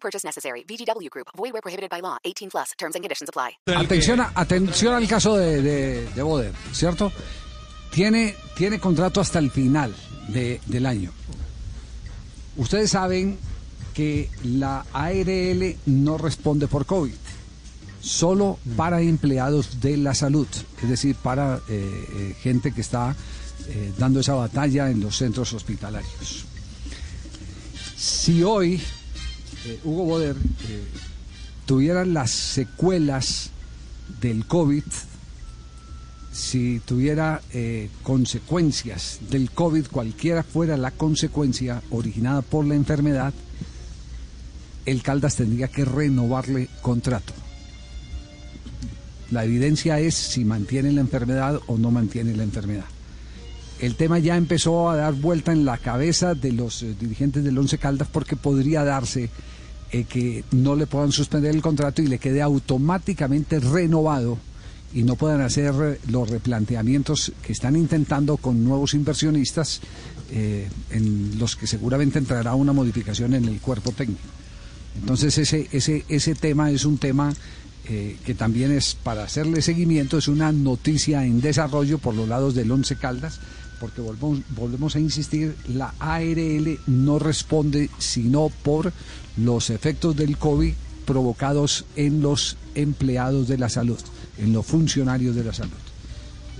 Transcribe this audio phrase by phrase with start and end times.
[0.00, 0.64] Purchase necessary.
[0.64, 1.28] VGW Group.
[1.36, 2.18] Void prohibited by law.
[2.24, 2.72] 18 plus.
[2.78, 3.58] Terms and conditions apply.
[3.74, 7.12] Atención, atención al caso de, de, ¿cierto?
[7.90, 9.94] Tiene, tiene contrato hasta el final
[10.28, 11.10] de- del año.
[12.56, 13.38] Ustedes saben
[13.94, 17.14] que la ARL no responde por COVID,
[18.00, 20.46] solo para empleados de la salud,
[20.82, 23.16] es decir, para eh, eh, gente que está
[23.68, 26.44] eh, dando esa batalla en los centros hospitalarios.
[27.96, 28.80] Si hoy
[29.66, 30.84] eh, Hugo Boder eh,
[31.66, 33.50] tuviera las secuelas
[34.20, 34.84] del COVID,
[36.32, 43.34] si tuviera eh, consecuencias del COVID, cualquiera fuera la consecuencia originada por la enfermedad,
[44.86, 47.34] el Caldas tendría que renovarle contrato.
[49.30, 52.86] La evidencia es si mantiene la enfermedad o no mantiene la enfermedad.
[53.80, 57.56] El tema ya empezó a dar vuelta en la cabeza de los eh, dirigentes del
[57.56, 59.30] Once Caldas porque podría darse
[59.92, 64.36] eh, que no le puedan suspender el contrato y le quede automáticamente renovado
[64.92, 69.80] y no puedan hacer eh, los replanteamientos que están intentando con nuevos inversionistas
[70.30, 74.20] en los que seguramente entrará una modificación en el cuerpo técnico.
[75.00, 77.32] Entonces ese, ese, ese tema es un tema
[77.86, 82.70] que también es para hacerle seguimiento, es una noticia en desarrollo por los lados del
[82.70, 83.40] Once Caldas,
[83.80, 88.92] porque volvemos, a insistir, la ARL no responde sino por
[89.36, 90.72] los efectos del COVID
[91.04, 93.98] provocados en los empleados de la salud,
[94.36, 95.72] en los funcionarios de la salud.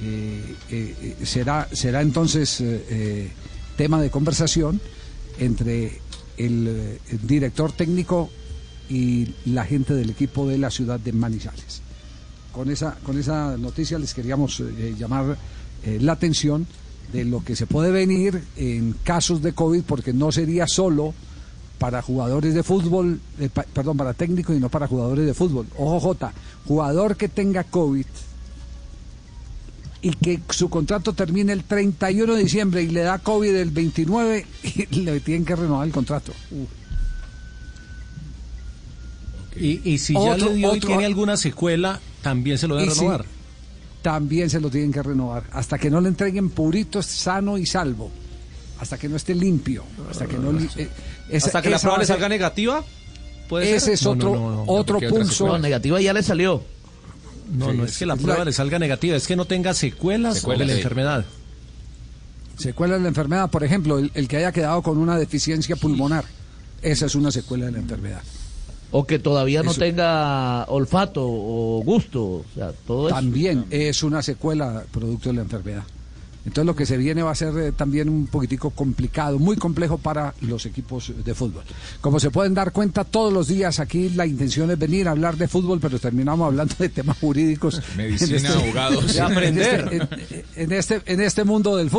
[0.00, 2.62] Eh, eh, eh, será, será entonces
[3.76, 4.80] tema de conversación
[5.38, 6.00] entre
[6.36, 8.30] el, el director técnico
[8.88, 11.82] y la gente del equipo de la ciudad de Manizales.
[12.52, 14.62] Con esa, con esa noticia les queríamos
[14.98, 15.36] llamar
[16.00, 16.66] la atención
[17.12, 21.14] de lo que se puede venir en casos de COVID, porque no sería solo
[21.78, 25.66] para jugadores de fútbol, eh, pa- perdón, para técnicos y no para jugadores de fútbol.
[25.78, 26.32] Ojo J,
[26.66, 28.04] jugador que tenga COVID
[30.02, 34.46] y que su contrato termine el 31 de diciembre y le da COVID el 29
[34.90, 36.32] y le tienen que renovar el contrato.
[39.56, 42.88] Y, y si ya Otro- le dio y tiene alguna secuela, también se lo debe
[42.88, 43.24] Y si- renovar.
[44.02, 45.44] También se lo tienen que renovar.
[45.52, 48.10] Hasta que no le entreguen purito, sano y salvo.
[48.80, 49.84] Hasta que no esté limpio.
[50.10, 50.52] Hasta que no.
[50.52, 50.88] li- eh,
[51.30, 52.84] esa- Hasta que la prueba le salga negativa.
[53.48, 53.94] ¿Puede Ese ser?
[53.94, 55.00] es otro, no, no, no, otro.
[55.40, 56.62] No, negativa ya le salió.
[57.50, 59.72] No, no es que la es prueba la- le salga negativa, es que no tenga
[59.74, 60.78] secuelas, Secuelas, de la sí.
[60.80, 61.24] enfermedad.
[62.58, 66.24] Secuela de la enfermedad, por ejemplo, el, el que haya quedado con una deficiencia pulmonar.
[66.82, 68.20] Esa es una secuela de la enfermedad.
[68.90, 69.80] O que todavía no Eso.
[69.80, 72.22] tenga olfato o gusto.
[72.24, 73.16] O sea, todo eso.
[73.16, 75.82] También es una secuela producto de la enfermedad.
[76.46, 79.98] Entonces lo que se viene va a ser eh, también un poquitico complicado, muy complejo
[79.98, 81.62] para los equipos de fútbol.
[82.00, 85.36] Como se pueden dar cuenta, todos los días aquí la intención es venir a hablar
[85.36, 87.82] de fútbol, pero terminamos hablando de temas jurídicos.
[87.98, 89.12] Medicina, abogados.
[89.12, 89.88] De aprender.
[89.92, 91.98] En este, en- en este, en este mundo del fútbol.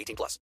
[0.00, 0.38] 18 plus.